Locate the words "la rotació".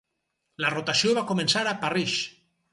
0.65-1.13